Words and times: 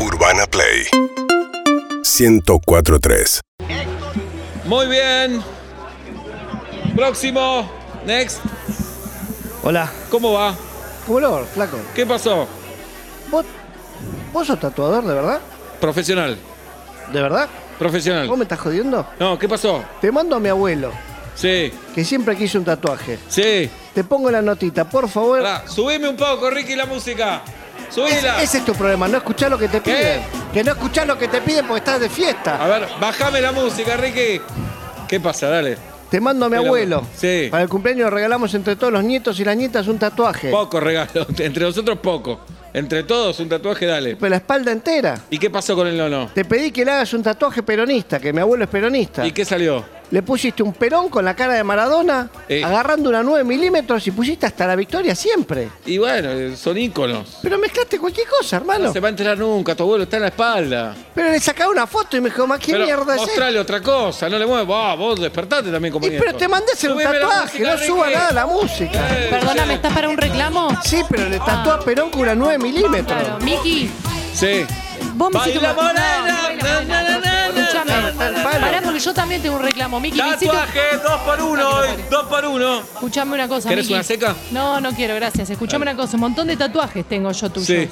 Urbana 0.00 0.46
Play 0.46 0.86
1043. 2.02 3.40
Muy 4.64 4.86
bien. 4.86 5.42
Próximo. 6.96 7.70
Next. 8.06 8.40
Hola. 9.62 9.90
¿Cómo 10.10 10.32
va? 10.32 10.54
¿Cómo 11.06 11.20
lo 11.20 11.44
flaco? 11.44 11.78
¿Qué 11.94 12.06
pasó? 12.06 12.46
¿Vos, 13.30 13.44
¿Vos 14.32 14.46
sos 14.46 14.58
tatuador, 14.58 15.04
de 15.04 15.14
verdad? 15.14 15.40
Profesional. 15.80 16.38
¿De 17.12 17.20
verdad? 17.20 17.48
Profesional. 17.78 18.28
¿Vos 18.28 18.38
me 18.38 18.44
estás 18.44 18.60
jodiendo? 18.60 19.06
No, 19.18 19.38
¿qué 19.38 19.48
pasó? 19.48 19.82
Te 20.00 20.10
mando 20.12 20.36
a 20.36 20.40
mi 20.40 20.48
abuelo, 20.48 20.92
Sí, 21.34 21.72
que 21.94 22.04
siempre 22.04 22.36
quiso 22.36 22.58
un 22.58 22.64
tatuaje. 22.64 23.18
sí. 23.28 23.70
Te 23.94 24.04
pongo 24.04 24.30
la 24.30 24.40
notita, 24.40 24.88
por 24.88 25.08
favor. 25.08 25.42
Pará, 25.42 25.66
subime 25.66 26.08
un 26.08 26.16
poco, 26.16 26.48
Ricky, 26.48 26.76
la 26.76 26.86
música. 26.86 27.42
Subila. 27.90 28.42
Ese 28.42 28.58
es 28.58 28.64
tu 28.64 28.72
problema, 28.74 29.08
no 29.08 29.18
escuchar 29.18 29.50
lo 29.50 29.58
que 29.58 29.68
te 29.68 29.80
¿Qué? 29.80 29.92
piden. 29.92 30.20
Que 30.52 30.64
no 30.64 30.72
escuchás 30.72 31.06
lo 31.06 31.18
que 31.18 31.28
te 31.28 31.40
piden 31.40 31.66
porque 31.66 31.78
estás 31.78 32.00
de 32.00 32.08
fiesta. 32.08 32.62
A 32.62 32.68
ver, 32.68 32.88
bajame 33.00 33.40
la 33.40 33.52
música, 33.52 33.96
Ricky. 33.96 34.40
¿Qué 35.08 35.18
pasa? 35.20 35.48
Dale. 35.48 35.76
Te 36.10 36.20
mando 36.20 36.46
a 36.46 36.48
mi 36.48 36.56
abuelo. 36.56 37.04
Sí. 37.16 37.48
Para 37.50 37.62
el 37.62 37.68
cumpleaños 37.68 38.12
regalamos 38.12 38.52
entre 38.54 38.74
todos 38.74 38.92
los 38.92 39.04
nietos 39.04 39.38
y 39.38 39.44
las 39.44 39.56
nietas 39.56 39.86
un 39.86 39.98
tatuaje. 39.98 40.50
Poco 40.50 40.80
regalo. 40.80 41.24
Entre 41.38 41.64
nosotros 41.64 41.98
poco. 42.00 42.40
Entre 42.72 43.04
todos 43.04 43.38
un 43.38 43.48
tatuaje, 43.48 43.86
dale. 43.86 44.16
Pero 44.16 44.30
la 44.30 44.36
espalda 44.36 44.72
entera. 44.72 45.20
¿Y 45.30 45.38
qué 45.38 45.50
pasó 45.50 45.76
con 45.76 45.86
el 45.86 45.96
nono? 45.96 46.30
Te 46.34 46.44
pedí 46.44 46.72
que 46.72 46.84
le 46.84 46.90
hagas 46.90 47.12
un 47.14 47.22
tatuaje 47.22 47.62
peronista, 47.62 48.18
que 48.18 48.32
mi 48.32 48.40
abuelo 48.40 48.64
es 48.64 48.70
peronista. 48.70 49.24
¿Y 49.24 49.30
qué 49.32 49.44
salió? 49.44 49.84
Le 50.10 50.22
pusiste 50.22 50.62
un 50.64 50.72
perón 50.72 51.08
con 51.08 51.24
la 51.24 51.36
cara 51.36 51.54
de 51.54 51.62
Maradona, 51.62 52.28
Eh. 52.48 52.64
agarrando 52.64 53.08
una 53.10 53.22
9 53.22 53.44
milímetros 53.44 54.04
y 54.08 54.10
pusiste 54.10 54.44
hasta 54.44 54.66
la 54.66 54.74
victoria 54.74 55.14
siempre. 55.14 55.68
Y 55.86 55.98
bueno, 55.98 56.30
eh, 56.30 56.56
son 56.56 56.76
íconos. 56.78 57.38
Pero 57.42 57.58
mezclaste 57.58 57.96
cualquier 58.00 58.26
cosa, 58.26 58.56
hermano. 58.56 58.86
No 58.86 58.92
se 58.92 58.98
va 58.98 59.06
a 59.06 59.10
enterar 59.10 59.38
nunca, 59.38 59.76
tu 59.76 59.84
abuelo 59.84 60.02
está 60.04 60.16
en 60.16 60.22
la 60.22 60.28
espalda. 60.30 60.96
Pero 61.14 61.30
le 61.30 61.38
sacaba 61.38 61.70
una 61.70 61.86
foto 61.86 62.16
y 62.16 62.20
me 62.20 62.30
dijo, 62.30 62.44
"Ma, 62.44 62.58
¿qué 62.58 62.72
Pero 62.72 62.84
mierda 62.86 63.14
es 63.14 63.20
mostrale 63.20 63.58
otra 63.60 63.80
cosa, 63.80 64.28
no 64.28 64.36
le 64.36 64.46
muevas. 64.46 64.68
Va, 64.68 64.94
vos 64.96 65.20
despertate 65.20 65.70
también 65.70 65.92
como 65.92 66.06
Y 66.06 66.10
pero 66.10 66.34
te 66.34 66.48
mandé 66.48 66.72
hacer 66.72 66.90
un 66.90 67.00
tatuaje, 67.02 67.60
no 67.62 67.78
suba 67.78 68.06
Ricky. 68.06 68.18
nada 68.18 68.32
la 68.32 68.46
música. 68.46 68.98
Eh, 69.16 69.28
Perdona, 69.30 69.64
¿me 69.66 69.74
estás 69.74 69.92
para 69.92 70.08
un 70.08 70.16
reclamo? 70.16 70.76
Sí, 70.82 71.02
pero 71.08 71.28
le 71.28 71.38
tatuó 71.38 71.72
a 71.74 71.84
Perón 71.84 72.10
con 72.10 72.22
una 72.22 72.34
9 72.34 72.58
milímetros. 72.58 73.16
Claro, 73.22 73.38
Miki, 73.44 73.88
Sí. 74.34 74.66
vos 75.14 75.30
me 75.32 75.38
hiciste 75.38 75.58
Baila 75.60 75.70
un- 75.70 75.86
morena, 75.86 76.02
No, 76.26 76.50
no, 76.50 76.62
na, 76.62 76.80
na, 76.82 77.02
na, 77.02 77.18
na, 77.20 77.29
porque 79.00 79.10
yo 79.10 79.14
también 79.14 79.42
tengo 79.42 79.56
un 79.56 79.62
reclamo. 79.62 80.00
Miki, 80.00 80.20
me 80.20 80.28
hiciste... 80.28 80.46
Tatuaje, 80.46 80.80
dos 81.02 81.20
por 81.22 81.40
uno, 81.42 81.68
hoy, 81.68 81.88
dos 82.10 82.26
por 82.26 82.44
uno. 82.44 82.78
Escuchame 82.80 83.34
una 83.34 83.48
cosa, 83.48 83.68
¿Querés 83.68 83.84
Miki. 83.86 83.94
una 83.94 84.02
seca? 84.02 84.34
No, 84.50 84.80
no 84.80 84.92
quiero, 84.92 85.14
gracias. 85.14 85.50
Escuchame 85.50 85.82
una 85.82 85.96
cosa. 85.96 86.16
Un 86.16 86.20
montón 86.20 86.46
de 86.46 86.56
tatuajes 86.56 87.04
tengo 87.06 87.30
yo 87.32 87.50
tuyos. 87.50 87.66
Sí. 87.66 87.88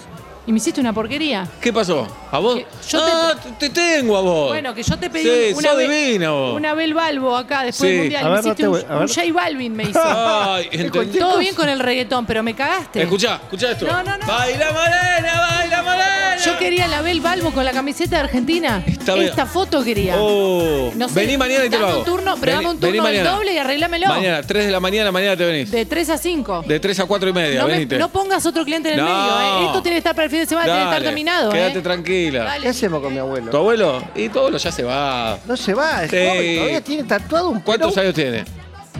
Y 0.48 0.52
me 0.52 0.56
hiciste 0.56 0.80
una 0.80 0.94
porquería. 0.94 1.46
¿Qué 1.60 1.70
pasó? 1.74 2.08
¿A 2.32 2.38
vos? 2.38 2.54
Que 2.56 2.66
yo 2.88 3.04
te- 3.04 3.10
ah, 3.12 3.34
te... 3.58 3.68
tengo 3.68 4.16
a 4.16 4.22
vos. 4.22 4.48
Bueno, 4.48 4.74
que 4.74 4.82
yo 4.82 4.96
te 4.98 5.10
pedí 5.10 5.22
Sí, 5.24 5.52
una, 5.54 5.68
sos 5.70 5.78
divina 5.78 6.30
vos. 6.30 6.56
una 6.56 6.72
Bel 6.72 6.94
Balbo 6.94 7.36
acá 7.36 7.64
después 7.64 7.86
Sí. 7.90 7.94
del 7.94 7.98
mundial. 8.04 8.22
A 8.24 8.28
me 8.30 8.34
ver, 8.36 8.44
no 8.44 8.48
hiciste 8.50 8.62
te 8.62 8.68
un, 8.68 8.74
voy- 8.74 9.02
un 9.02 9.08
J 9.08 9.22
Balvin, 9.34 9.76
me 9.76 9.82
hizo. 9.84 10.00
Ay, 10.02 10.90
Todo 11.18 11.36
bien 11.38 11.54
con 11.54 11.68
el 11.68 11.78
reggaetón, 11.80 12.24
pero 12.24 12.42
me 12.42 12.54
cagaste. 12.54 13.02
Escuchá, 13.02 13.34
escuchá 13.42 13.72
esto. 13.72 13.86
No, 13.86 14.02
no, 14.02 14.16
no. 14.16 14.26
Baila 14.26 14.72
morena, 14.72 15.40
baila 15.50 15.82
morena. 15.82 16.36
Yo 16.42 16.56
quería 16.56 16.86
la 16.88 17.02
Bel 17.02 17.20
Balbo 17.20 17.50
con 17.50 17.64
la 17.66 17.72
camiseta 17.72 18.16
de 18.16 18.22
Argentina. 18.22 18.82
Está 18.86 19.14
bien. 19.14 19.26
Esta 19.28 19.44
foto 19.44 19.84
quería. 19.84 20.14
Oh. 20.18 20.92
No 20.94 21.08
sé, 21.10 21.14
vení 21.14 21.36
mañana 21.36 21.66
y 21.66 21.68
te 21.68 21.76
lo 21.78 21.82
dame 21.86 21.92
hago. 21.92 21.98
un 22.00 22.06
turno, 22.06 22.36
pero 22.40 22.52
Vení- 22.52 22.54
dame 22.56 22.68
un 22.70 22.80
turno 22.80 23.04
del 23.04 23.24
doble 23.24 23.52
y 23.52 23.58
arreglámelo. 23.58 24.06
Mañana, 24.08 24.42
3 24.42 24.64
de 24.66 24.70
la 24.72 24.80
mañana, 24.80 25.12
mañana 25.12 25.36
te 25.36 25.44
venís. 25.44 25.70
De 25.70 25.84
3 25.84 26.08
a 26.10 26.16
5. 26.16 26.64
De 26.66 26.80
3 26.80 27.00
a 27.00 27.04
4 27.04 27.28
y 27.28 27.32
media, 27.34 27.60
no, 27.60 27.66
me- 27.66 27.72
venite. 27.74 27.98
no 27.98 28.08
pongas 28.08 28.46
otro 28.46 28.64
cliente 28.64 28.92
en 28.92 28.98
el 28.98 29.04
No. 29.04 29.10
medio, 29.10 29.40
¿eh? 29.40 29.66
Esto 29.66 29.82
tiene 29.82 29.96
que 29.96 29.98
estar 29.98 30.14
para 30.14 30.24
el 30.24 30.30
fin 30.38 30.44
de 30.44 30.46
semana, 30.46 30.64
tiene 30.66 30.78
que 30.78 30.82
estar 30.84 30.92
Dale, 30.94 31.04
terminado, 31.06 31.50
Quédate 31.52 31.78
¿eh? 31.78 31.82
tranquila. 31.82 32.44
Dale. 32.44 32.62
¿Qué 32.62 32.68
hacemos 32.68 33.00
con 33.02 33.10
mi 33.12 33.18
¿Tu 33.18 33.24
abuelo? 33.24 33.56
abuelo? 33.56 34.02
Y 34.14 34.28
tu 34.28 34.38
abuelo 34.38 34.58
ya 34.58 34.72
se 34.72 34.82
va. 34.84 35.38
No 35.46 35.56
se 35.56 35.74
va, 35.74 36.04
es 36.04 36.10
Sí. 36.10 36.16
joven, 36.16 36.56
todavía 36.56 36.80
tiene 36.82 37.04
tatuado 37.04 37.48
un 37.50 37.60
¿Cuántos 37.60 37.96
años 37.98 38.14
tiene? 38.14 38.44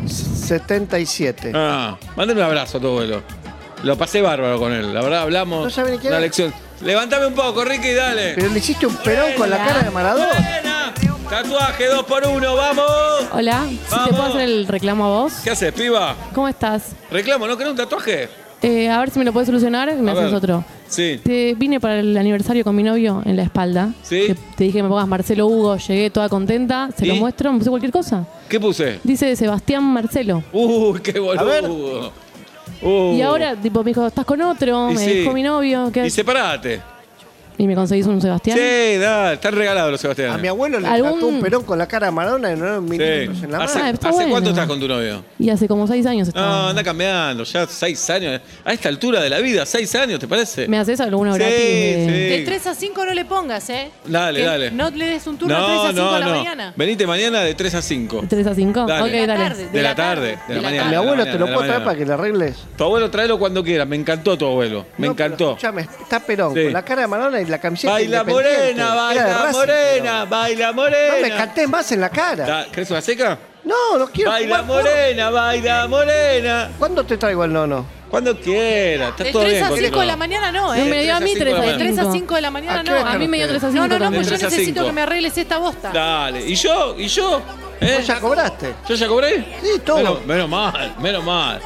77. 0.06 1.52
Ah, 1.54 1.96
mándale 2.16 2.40
un 2.40 2.46
abrazo 2.46 2.78
a 2.78 2.80
tu 2.80 2.86
abuelo. 2.88 3.22
Lo 3.82 3.96
pasé 3.96 4.20
bárbaro 4.20 4.58
con 4.58 4.72
él. 4.72 4.92
La 4.92 5.02
verdad, 5.02 5.22
hablamos. 5.22 5.64
No 5.64 5.70
sabe 5.70 5.92
ni 5.92 5.98
quién 5.98 6.12
Una 6.12 6.18
es. 6.18 6.22
lección. 6.22 6.54
Levántame 6.82 7.26
un 7.26 7.34
poco, 7.34 7.64
Ricky, 7.64 7.92
dale. 7.92 8.32
Pero 8.34 8.48
le 8.48 8.58
hiciste 8.58 8.86
un 8.86 8.96
Perón 8.96 9.32
con 9.36 9.50
la 9.50 9.58
cara 9.58 9.82
de 9.82 9.90
Maradona. 9.90 10.60
Tatuaje, 11.30 11.86
dos 11.88 12.04
por 12.04 12.26
uno, 12.26 12.56
vamos. 12.56 12.84
Hola, 13.32 13.66
si 13.68 13.78
Vamos. 13.90 14.08
te 14.08 14.14
puedo 14.14 14.28
hacer 14.28 14.40
el 14.42 14.66
reclamo 14.66 15.04
a 15.04 15.08
vos. 15.08 15.32
¿Qué 15.44 15.50
haces, 15.50 15.72
piba? 15.72 16.14
¿Cómo 16.34 16.48
estás? 16.48 16.92
Reclamo, 17.10 17.46
¿no 17.46 17.56
querés 17.56 17.70
un 17.72 17.76
tatuaje? 17.76 18.28
Eh, 18.62 18.88
a 18.88 18.98
ver 18.98 19.10
si 19.10 19.18
me 19.18 19.24
lo 19.26 19.32
puedes 19.32 19.46
solucionar, 19.46 19.94
me 19.96 20.10
A 20.10 20.14
haces 20.14 20.24
ver. 20.26 20.34
otro. 20.34 20.64
Sí. 20.88 21.20
Te 21.22 21.54
vine 21.54 21.80
para 21.80 22.00
el 22.00 22.16
aniversario 22.16 22.64
con 22.64 22.74
mi 22.74 22.82
novio 22.82 23.22
en 23.26 23.36
la 23.36 23.42
espalda. 23.42 23.90
Sí. 24.02 24.34
Te 24.56 24.64
dije 24.64 24.78
que 24.78 24.82
me 24.82 24.88
pongas 24.88 25.06
Marcelo 25.06 25.46
Hugo, 25.46 25.76
llegué 25.76 26.08
toda 26.10 26.28
contenta, 26.30 26.88
se 26.96 27.04
lo 27.06 27.14
¿Y? 27.14 27.18
muestro, 27.20 27.52
me 27.52 27.58
puse 27.58 27.70
cualquier 27.70 27.92
cosa. 27.92 28.26
¿Qué 28.48 28.58
puse? 28.58 28.98
Dice 29.04 29.36
Sebastián 29.36 29.84
Marcelo. 29.84 30.42
Uy, 30.52 31.00
qué 31.00 31.18
boludo. 31.20 32.10
Uh. 32.80 33.12
Y 33.16 33.22
ahora, 33.22 33.54
tipo, 33.54 33.84
me 33.84 33.90
dijo, 33.90 34.06
¿estás 34.06 34.24
con 34.24 34.40
otro? 34.40 34.90
Y 34.90 34.94
me 34.94 35.04
sí. 35.04 35.10
dijo 35.12 35.32
mi 35.32 35.42
novio. 35.42 35.90
¿qué 35.92 36.00
Y 36.00 36.02
haces? 36.04 36.14
separate. 36.14 36.80
Y 37.58 37.66
me 37.66 37.74
conseguís 37.74 38.06
un 38.06 38.20
Sebastián. 38.22 38.56
Sí, 38.56 38.96
dale, 38.98 39.34
están 39.34 39.52
regalados 39.54 39.90
los 39.90 40.00
Sebastián. 40.00 40.30
A 40.30 40.38
mi 40.38 40.46
abuelo 40.48 40.78
le 40.78 40.86
¿Algún- 40.86 41.22
un 41.24 41.40
Perón 41.40 41.64
con 41.64 41.76
la 41.76 41.88
cara 41.88 42.06
de 42.06 42.12
Maradona 42.12 42.52
y 42.52 42.56
no 42.56 42.64
era 42.66 42.78
un 42.78 42.84
milímetros 42.88 43.42
en 43.42 43.50
la 43.52 43.58
¿Hace, 43.64 43.74
mano. 43.78 43.86
Ah, 43.86 43.90
está 43.90 44.08
hace 44.08 44.14
bueno. 44.16 44.30
cuánto 44.30 44.50
estás 44.50 44.66
con 44.68 44.78
tu 44.78 44.86
novio? 44.86 45.24
Y 45.40 45.50
hace 45.50 45.66
como 45.66 45.86
seis 45.88 46.06
años 46.06 46.28
estaba. 46.28 46.46
No, 46.46 46.68
anda 46.68 46.84
cambiando, 46.84 47.42
ya 47.42 47.66
seis 47.66 48.08
años. 48.10 48.40
A 48.64 48.72
esta 48.72 48.88
altura 48.88 49.20
de 49.20 49.28
la 49.28 49.40
vida, 49.40 49.66
seis 49.66 49.92
años, 49.96 50.20
¿te 50.20 50.28
parece? 50.28 50.68
¿Me 50.68 50.78
haces 50.78 51.00
alguna 51.00 51.32
Sí, 51.32 51.38
gratis? 51.40 51.56
de- 51.58 52.06
sí. 52.06 52.36
De 52.38 52.42
3 52.44 52.66
a 52.68 52.74
5 52.74 53.04
no 53.04 53.12
le 53.14 53.24
pongas, 53.24 53.68
¿eh? 53.70 53.90
Dale, 54.06 54.38
Que 54.40 54.46
dale. 54.46 54.70
No 54.70 54.90
le 54.90 55.06
des 55.06 55.26
un 55.26 55.36
turno 55.36 55.54
de 55.58 55.64
3 55.64 55.78
a 55.78 55.88
5 55.92 56.08
a 56.14 56.18
la 56.20 56.28
mañana. 56.28 56.72
Venite 56.76 57.06
mañana 57.06 57.40
de 57.40 57.54
3 57.54 57.74
a 57.74 57.82
5. 57.82 58.20
¿De 58.22 58.26
3 58.28 58.46
a 58.46 58.54
5? 58.54 58.86
Dale. 58.86 59.02
Ok, 59.02 59.10
De 59.10 59.26
la 59.26 59.34
dale. 59.34 59.48
tarde. 59.48 59.68
De 59.72 59.82
la 59.82 59.94
tarde, 59.96 60.38
de 60.46 60.54
la 60.54 60.62
mañana. 60.62 60.90
Mi 60.90 60.94
abuelo 60.96 61.24
te 61.24 61.38
lo 61.38 61.46
puedo 61.46 61.64
traer 61.64 61.82
para 61.84 61.98
que 61.98 62.06
le 62.06 62.12
arregles. 62.12 62.56
Tu 62.76 62.84
abuelo 62.84 63.10
tráelo 63.10 63.36
cuando 63.38 63.64
quieras. 63.64 63.88
Me 63.88 63.96
encantó 63.96 64.38
tu 64.38 64.46
abuelo. 64.46 64.86
Me 64.96 65.08
No, 65.08 65.14
pero 65.16 65.26
encantó. 65.26 65.48
escuchame, 65.50 65.82
está 66.00 66.20
Perón 66.20 66.54
Sí. 66.54 66.64
con 66.64 66.72
la 66.72 66.84
cara 66.84 67.02
de 67.02 67.08
Maradona 67.08 67.40
y 67.40 67.47
la 67.48 67.58
camiseta 67.60 67.92
Baila 67.92 68.18
independiente. 68.20 68.58
morena, 68.58 68.82
Era 68.84 68.90
de 68.92 68.96
baila 68.96 69.38
Racing, 69.42 69.58
morena, 69.58 70.24
baila 70.24 70.72
morena. 70.72 71.14
No 71.16 71.22
me 71.22 71.30
canté 71.30 71.66
más 71.66 71.92
en 71.92 72.00
la 72.00 72.10
cara. 72.10 72.46
Da- 72.46 72.66
¿Querés 72.70 72.90
una 72.90 73.00
seca? 73.00 73.38
No, 73.64 73.98
no 73.98 74.06
quiero 74.10 74.30
Baila 74.30 74.58
jugar, 74.62 74.64
morena, 74.84 75.30
baila 75.30 75.86
morena. 75.88 76.70
¿Cuándo 76.78 77.04
te 77.04 77.18
traigo 77.18 77.44
el 77.44 77.52
nono? 77.52 77.84
Cuando 78.08 78.34
quieras. 78.40 79.10
Está 79.10 79.24
De 79.24 79.32
todo 79.32 79.42
3 79.42 79.52
bien 79.52 79.64
a 79.64 79.66
5 79.68 79.80
contigo. 79.80 80.00
de 80.00 80.06
la 80.06 80.16
mañana 80.16 80.52
no, 80.52 80.68
No 80.68 80.74
¿eh? 80.74 80.84
me 80.84 81.02
dio 81.02 81.14
a 81.16 81.20
mí 81.20 81.34
3 81.34 81.54
a 81.54 81.60
De 81.60 81.66
5. 81.72 81.78
3 81.78 81.98
a 81.98 82.12
5 82.12 82.34
de 82.36 82.40
la 82.40 82.48
¿A 82.48 82.50
mañana 82.50 82.82
qué 82.84 82.90
no. 82.90 83.00
hora 83.00 83.12
A 83.12 83.18
mí 83.18 83.28
me 83.28 83.36
dio 83.36 83.48
3 83.48 83.64
a 83.64 83.70
5 83.70 83.82
No, 83.82 83.88
no, 83.88 83.94
no, 83.98 84.04
también. 84.06 84.22
pues 84.22 84.28
yo 84.30 84.32
De 84.32 84.38
3 84.38 84.42
a 84.44 84.56
necesito 84.56 84.80
5. 84.80 84.86
que 84.86 84.92
me 84.94 85.02
arregles 85.02 85.36
esta 85.36 85.58
bosta. 85.58 85.90
Dale. 85.92 86.40
¿Y 86.46 86.54
yo? 86.54 86.94
¿Y 86.98 87.08
yo? 87.08 87.42
¿Eh? 87.80 87.94
¿Vos 87.98 88.06
ya 88.06 88.20
cobraste? 88.20 88.74
¿Yo 88.88 88.94
ya 88.94 89.06
cobré? 89.06 89.44
Sí, 89.62 89.80
todo. 89.84 89.96
Menos, 89.98 90.24
menos 90.24 90.48
mal, 90.48 90.94
menos 90.98 91.22
mal. 91.24 91.60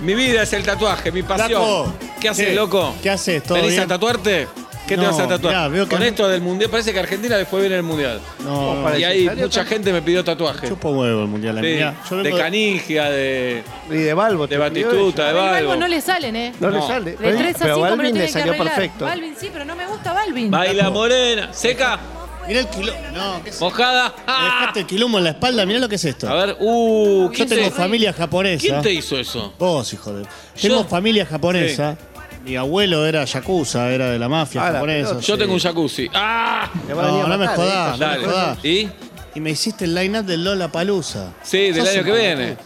Mi 0.00 0.14
vida 0.14 0.42
es 0.42 0.52
el 0.54 0.64
tatuaje, 0.64 1.12
mi 1.12 1.22
pasión. 1.22 1.48
Flaco, 1.48 1.92
¿Qué 2.20 2.28
haces, 2.30 2.46
¿qué?¿loco? 2.48 2.94
¿Qué 3.02 3.10
haces? 3.10 3.42
¿Todo 3.42 3.56
¿Venís 3.56 3.72
bien? 3.72 3.82
a 3.82 3.86
tatuarte? 3.86 4.48
¿Qué 4.86 4.96
te 4.96 5.02
No, 5.02 5.10
vas 5.10 5.20
a 5.20 5.28
tatuar? 5.28 5.54
mirá, 5.54 5.68
veo 5.68 5.88
que 5.88 5.94
Con 5.96 6.02
esto 6.02 6.28
del 6.28 6.40
mundial, 6.42 6.68
parece 6.70 6.92
que 6.92 6.98
Argentina 7.00 7.36
bien 7.36 7.66
en 7.66 7.72
el 7.72 7.82
mundial. 7.82 8.20
No, 8.44 8.98
y 8.98 9.04
ahí 9.04 9.30
mucha 9.36 9.64
gente 9.64 9.92
me 9.92 10.02
pidió 10.02 10.24
tatuajes. 10.24 10.68
chupo 10.68 10.90
huevo 10.90 11.22
el 11.22 11.28
mundial. 11.28 11.56
Sí, 11.56 11.62
Mirá, 11.62 11.94
yo 12.10 12.16
de 12.16 12.22
vengo 12.24 12.36
de- 12.36 12.42
canigia, 12.42 13.10
de, 13.10 13.62
Y 13.90 13.94
de 13.94 14.14
Balbo. 14.14 14.46
de 14.46 14.56
te 14.58 14.70
pidió 14.70 14.86
Batistuta, 14.88 15.24
de 15.24 15.30
A 15.30 15.32
Balbo 15.34 15.52
Balbo. 15.68 15.76
no 15.76 15.88
le 15.88 16.00
salen, 16.00 16.36
¿eh? 16.36 16.52
No, 16.60 16.70
No. 16.70 16.80
le 16.80 16.86
sale. 16.86 17.10
De 17.12 17.16
Pero- 17.16 17.38
3 17.38 17.54
a 17.54 17.58
pero 17.58 17.74
5 17.74 17.80
me 17.80 17.90
lo 17.90 17.96
Balvin 17.96 18.04
le 18.04 18.10
tienen 18.12 18.26
que 18.26 18.32
salió 18.32 18.52
arreglar. 18.52 18.74
perfecto. 18.74 19.04
Balvin 19.04 19.34
sí, 19.38 19.50
pero 19.52 19.64
no 19.64 19.76
me 19.76 19.86
gusta 19.86 20.12
Balvin. 20.12 20.50
Baila 20.50 20.90
morena, 20.90 21.48
seca, 21.52 22.00
Mirá 22.48 22.58
el 22.58 22.66
quilombo. 22.66 23.00
No, 23.14 23.40
¿qué 23.44 23.50
es? 23.50 23.60
mojada. 23.60 24.12
¡Ah! 24.26 24.58
Dejaste 24.58 24.80
el 24.80 24.86
quilombo 24.86 25.18
en 25.18 25.24
la 25.24 25.30
espalda. 25.30 25.64
Mirá 25.64 25.78
lo 25.78 25.88
que 25.88 25.94
es 25.94 26.04
esto. 26.04 26.28
A 26.28 26.34
ver, 26.34 26.56
uh, 26.58 27.26
Yo 27.26 27.30
¿quién, 27.32 27.48
tengo 27.48 27.62
te, 27.62 27.70
familia 27.70 28.12
japonesa. 28.12 28.60
¿quién 28.60 28.82
te 28.82 28.92
hizo 28.92 29.16
eso? 29.16 29.54
Vos, 29.60 29.92
hijo 29.92 30.12
de. 30.12 30.24
Tengo 30.60 30.82
Yo- 30.82 30.84
familia 30.88 31.24
japonesa. 31.24 31.96
Mi 32.44 32.56
abuelo 32.56 33.06
era 33.06 33.24
yakuza, 33.24 33.90
era 33.90 34.10
de 34.10 34.18
la 34.18 34.28
mafia 34.28 34.66
Ah, 34.66 34.72
japonesa. 34.72 35.20
Yo 35.20 35.34
sí. 35.34 35.38
tengo 35.38 35.52
un 35.54 35.60
jacuzzi. 35.60 36.08
¡Ah! 36.12 36.68
Te 36.86 36.92
va 36.94 37.02
a 37.04 37.06
venir 37.06 37.20
No, 37.20 37.26
a 37.26 37.28
no 37.28 37.38
me 37.38 37.44
matar, 37.46 37.56
jodás, 37.56 37.86
¿eh? 37.86 37.90
no 38.00 38.06
me 38.06 38.12
Dale. 38.12 38.24
jodás. 38.24 38.64
¿Y? 38.64 38.90
Y 39.34 39.40
me 39.40 39.50
hiciste 39.50 39.84
el 39.84 39.94
line-up 39.94 40.24
del 40.24 40.44
Lola 40.44 40.68
Palusa. 40.70 41.32
Sí, 41.42 41.70
del 41.70 41.86
año 41.86 42.04
que 42.04 42.12
viene. 42.12 42.56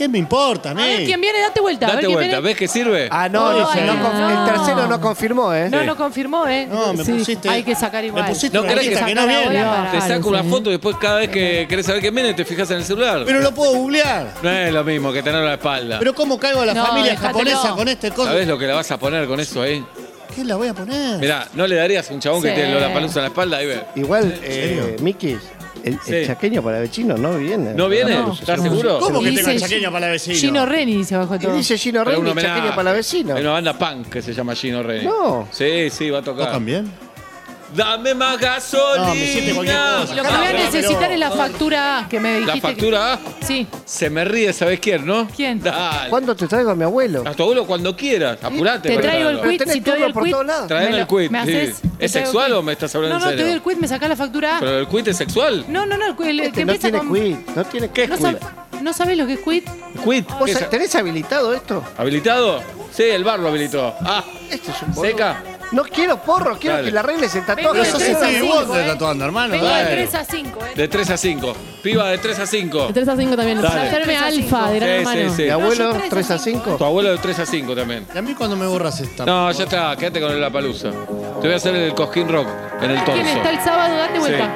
¿Qué 0.00 0.08
me 0.08 0.16
importa, 0.16 0.70
A 0.70 0.72
ver 0.72 0.96
Ney? 1.00 1.04
quién 1.06 1.20
viene, 1.20 1.40
date 1.42 1.60
vuelta. 1.60 1.84
a 1.84 1.88
ver 1.90 1.96
Date 1.96 2.06
quién 2.06 2.16
vuelta, 2.16 2.36
viene. 2.38 2.48
¿ves 2.48 2.56
que 2.56 2.68
sirve? 2.68 3.08
Ah, 3.12 3.28
no, 3.28 3.44
Oh, 3.48 3.52
no, 3.52 3.68
ay, 3.70 3.82
no 3.84 4.30
el 4.46 4.46
tercero 4.50 4.86
no 4.86 4.98
confirmó, 4.98 5.52
¿eh? 5.52 5.68
No, 5.68 5.84
no 5.84 5.94
confirmó, 5.94 6.46
¿eh? 6.48 6.66
No, 6.72 6.94
me 6.94 7.04
Sí, 7.04 7.12
pusiste. 7.12 7.50
hay 7.50 7.62
que 7.62 7.74
sacar 7.74 8.02
igual. 8.02 8.22
Me 8.24 8.30
pusiste 8.30 8.56
No 8.56 8.62
una 8.62 8.70
querés 8.70 8.86
lista 8.86 9.00
que 9.04 9.10
que 9.10 9.14
no 9.14 9.26
viene. 9.26 9.62
para- 9.62 9.90
Te 9.90 10.00
saco 10.00 10.30
una 10.30 10.42
foto 10.42 10.70
y 10.70 10.72
después 10.72 10.96
cada 10.98 11.16
vez 11.18 11.28
que 11.28 11.66
querés 11.68 11.84
saber 11.84 12.00
quién 12.00 12.14
viene 12.14 12.32
te 12.32 12.46
fijas 12.46 12.70
en 12.70 12.78
el 12.78 12.84
celular. 12.84 13.24
Pero 13.26 13.40
lo 13.42 13.52
puedo 13.52 13.74
googlear. 13.74 14.32
No 14.42 14.50
es 14.50 14.72
lo 14.72 14.82
mismo 14.84 15.12
que 15.12 15.22
tenerlo 15.22 15.44
a 15.44 15.50
la 15.50 15.54
espalda. 15.56 15.98
Pero 15.98 16.14
¿cómo 16.14 16.38
caigo 16.40 16.62
a 16.62 16.64
la 16.64 16.72
No, 16.72 16.86
familia 16.86 17.10
déjatelo. 17.10 17.38
japonesa 17.50 17.70
con 17.76 17.88
este 17.88 18.10
coso? 18.10 18.28
¿Sabés 18.30 18.48
lo 18.48 18.56
que 18.58 18.66
la 18.68 18.76
vas 18.76 18.90
a 18.90 18.98
poner 18.98 19.26
con 19.28 19.38
eso 19.38 19.60
ahí? 19.60 19.84
¿Qué 20.34 20.44
la 20.44 20.56
voy 20.56 20.68
a 20.68 20.72
poner? 20.72 21.18
Mirá, 21.18 21.46
¿no 21.52 21.66
le 21.66 21.76
darías 21.76 22.10
a 22.10 22.14
un 22.14 22.20
chabón 22.20 22.40
que 22.40 22.48
Sí. 22.48 22.54
tiene 22.54 22.80
la 22.80 22.90
palusa 22.90 23.18
en 23.18 23.24
la 23.24 23.28
espalda? 23.28 23.58
Ahí 23.58 23.66
ve. 23.66 23.82
Igual, 23.96 24.34
eh, 24.42 24.96
Miki, 25.02 25.36
el, 25.84 25.94
el 25.94 26.00
Sí. 26.22 26.26
chaqueño 26.26 26.62
para 26.62 26.78
vecino 26.80 27.16
no 27.16 27.36
viene. 27.38 27.74
¿No 27.74 27.88
viene? 27.88 28.14
No. 28.16 28.32
¿Estás 28.32 28.60
seguro? 28.62 28.98
¿Cómo 29.00 29.20
que 29.20 29.32
tengo 29.32 29.50
el 29.50 29.60
chaqueño 29.60 29.90
para 29.92 30.06
la 30.06 30.12
vecina? 30.12 30.36
Gino 30.36 30.66
Reni 30.66 30.96
dice 30.96 31.14
abajo 31.14 31.32
de 31.38 31.44
Y 31.44 31.46
todo. 31.46 31.56
dice 31.56 31.78
Gino 31.78 32.02
Pero 32.04 32.20
un 32.20 32.28
homenaje. 32.28 32.54
chaqueño 32.58 32.76
para 32.76 32.92
vecino. 32.92 33.34
Hay 33.34 33.42
una 33.42 33.52
banda 33.52 33.72
punk 33.78 34.08
que 34.08 34.22
se 34.22 34.32
llama 34.34 34.54
Gino 34.54 34.82
Rey. 34.82 35.04
No. 35.04 35.48
Sí, 35.50 35.90
sí, 35.90 36.10
va 36.10 36.18
a 36.18 36.22
tocar. 36.22 36.46
¿Tocan 36.46 36.64
bien? 36.64 36.90
Dame 37.74 38.14
más 38.14 38.36
gasolina. 38.36 39.06
No, 39.06 39.14
me 39.14 39.24
hiciste 39.24 39.54
cualquier 39.54 39.76
cosa. 39.78 40.14
Lo 40.16 40.22
que 40.24 40.28
voy 40.28 40.46
a 40.46 40.52
necesitar 40.54 41.12
es 41.12 41.18
la 41.20 41.30
factura 41.30 41.98
A, 42.00 42.08
que 42.08 42.18
me 42.18 42.28
dijiste. 42.38 42.46
La 42.48 42.54
que- 42.54 42.60
factura 42.60 43.12
A. 43.12 43.18
Sí. 43.46 43.64
Se 43.84 44.10
me 44.10 44.24
ríe, 44.24 44.52
¿sabes 44.52 44.80
quién, 44.80 45.06
no? 45.06 45.28
¿Quién? 45.36 45.62
Dale. 45.62 46.10
¿Cuándo 46.10 46.34
te 46.34 46.48
traigo 46.48 46.70
a 46.70 46.74
mi 46.74 46.82
abuelo? 46.82 47.22
A 47.24 47.32
tu 47.32 47.44
abuelo 47.44 47.64
cuando 47.68 47.94
quieras. 47.96 48.38
Apurate. 48.42 48.88
Te 48.88 48.98
traigo 48.98 49.28
el 49.28 49.36
traerlo. 49.36 49.50
quit, 49.50 49.58
tenés 49.60 49.74
si 49.74 49.80
te 49.82 49.90
doy 49.90 49.98
turno 50.00 50.06
el 50.08 50.12
por 50.12 50.22
quit. 50.24 50.32
todos 50.32 50.46
lados. 50.46 50.66
Traeme 50.66 50.90
me 50.90 51.00
el 51.02 51.06
quit, 51.06 51.30
¿Me 51.30 51.44
sí. 51.46 51.50
haces? 51.52 51.80
¿Es 52.00 52.12
te 52.12 52.18
el 52.18 52.24
sexual 52.24 52.52
o 52.54 52.62
me 52.62 52.72
estás 52.72 52.94
hablando 52.94 53.18
No, 53.18 53.24
en 53.24 53.24
no, 53.24 53.30
te 53.30 53.36
serio? 53.36 53.46
doy 53.46 53.54
el 53.54 53.62
quit, 53.62 53.78
me 53.82 53.88
sacás 53.88 54.08
la 54.08 54.16
factura 54.16 54.56
A. 54.56 54.60
¿Pero 54.60 54.78
el 54.78 54.86
quit 54.88 55.08
es 55.08 55.16
sexual? 55.16 55.64
No, 55.68 55.86
no, 55.86 55.96
no, 55.96 56.06
el, 56.06 56.28
el 56.28 56.40
Este 56.40 56.52
que 56.60 56.64
no 56.64 56.72
empieza 56.72 56.98
tiene 56.98 56.98
con... 57.08 57.14
quit, 57.46 57.56
no 57.56 57.64
tiene 57.64 57.88
¿Qué 57.90 58.02
es 58.04 58.08
¿No, 58.10 58.16
quit? 58.16 58.24
sabe- 58.26 58.38
¿No 58.82 58.92
sabés 58.92 59.18
lo 59.18 59.26
que 59.26 59.34
es 59.34 59.40
quit? 59.40 59.68
¿Quit? 60.04 60.28
¿Vos 60.38 60.44
¿Qué 60.46 60.52
es? 60.52 60.70
tenés 60.70 60.94
habilitado 60.94 61.52
esto? 61.52 61.84
¿Habilitado? 61.98 62.62
Sí, 62.92 63.02
el 63.04 63.22
bar 63.24 63.38
lo 63.38 63.48
habilitó. 63.48 63.94
Ah, 64.00 64.24
Este 64.50 64.70
es 64.70 64.82
un 64.82 64.94
boludo. 64.94 65.10
¿seca? 65.10 65.42
No 65.72 65.84
quiero 65.84 66.20
porro, 66.20 66.58
quiero 66.58 66.76
Dale. 66.76 66.88
que 66.88 66.92
le 66.92 66.98
arregles 66.98 67.32
el 67.36 67.42
Vengo 67.42 67.54
tatuaje. 67.70 67.78
de 67.78 67.84
Pero 67.84 67.92
sos 67.92 68.02
tres 68.02 68.16
a 68.16 68.18
Stevie 68.18 68.40
cinco, 68.40 68.54
Wonder 68.56 68.84
eh. 68.84 68.88
tatuando, 68.88 69.24
hermano. 69.24 69.52
Vengo 69.52 69.66
de 69.66 69.72
Bueno. 69.72 69.88
3 69.90 70.14
a 70.16 70.24
5, 70.24 70.58
¿eh? 70.64 70.68
De 70.74 70.88
3 70.88 71.10
a 71.10 71.16
5. 71.16 71.56
Piba 71.84 72.08
de 72.10 72.18
3 72.18 72.38
a 72.40 72.46
5. 72.46 72.86
De 72.88 72.92
3 72.92 73.08
a 73.08 73.16
5 73.16 73.36
también. 73.36 73.62
Dale. 73.62 73.68
Para 73.68 73.82
hacerme 73.84 74.04
Tres 74.06 74.18
a 74.22 74.30
cinco. 74.32 74.56
alfa 74.56 74.70
de 74.72 74.78
gran 74.80 74.88
Sí, 74.90 74.96
hermano. 74.96 75.20
sí, 75.30 75.36
sí. 75.36 75.42
Mi 75.42 75.48
No, 75.48 75.54
abuelo, 75.54 75.84
yo 75.84 75.90
tres 75.92 76.02
a 76.04 76.08
3 76.10 76.30
a 76.32 76.38
cinco. 76.38 76.62
5. 76.64 76.76
Tu 76.78 76.84
abuelo 76.84 77.10
de 77.12 77.18
3 77.18 77.38
a 77.38 77.46
5 77.46 77.76
también. 77.76 78.06
¿Y 78.12 78.18
a 78.18 78.22
mí 78.22 78.34
cuando 78.34 78.56
me 78.56 78.66
borras 78.66 78.98
esta? 79.00 79.24
No, 79.24 79.52
ya 79.52 79.62
está, 79.64 79.96
quédate 79.96 80.20
con 80.20 80.40
la 80.40 80.50
palusa. 80.50 80.90
Te 81.40 81.46
voy 81.46 81.52
a 81.54 81.56
hacer 81.56 81.74
el 81.74 81.94
cosquín 81.94 82.28
rock 82.28 82.48
en 82.82 82.90
el 82.90 82.98
torso. 83.04 83.12
¿Quién 83.14 83.26
está 83.28 83.50
el 83.50 83.60
sábado? 83.60 83.96
Date 83.96 84.18
vuelta. 84.18 84.48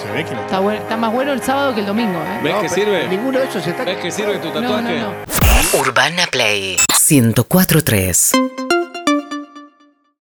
Se 0.00 0.12
ve 0.12 0.24
que 0.24 0.34
no. 0.34 0.40
Está, 0.42 0.58
bueno- 0.60 0.78
está 0.80 0.96
más 0.96 1.12
bueno 1.12 1.32
el 1.32 1.42
sábado 1.42 1.74
que 1.74 1.80
el 1.80 1.86
domingo, 1.86 2.18
¿eh? 2.20 2.40
¿Ves 2.42 2.54
que 2.56 2.68
sirve? 2.68 3.08
Ninguno 3.08 3.38
de 3.40 3.46
esos 3.46 3.66
está. 3.66 3.84
¿Ves 3.84 3.96
que 3.98 4.10
sirve 4.10 4.38
tu 4.38 4.48
No, 4.48 4.54
tatuaje? 4.60 4.98
no, 5.00 5.10
no. 5.10 5.80
Urbana 5.80 6.26
Play 6.30 6.76
1043. 7.10 8.32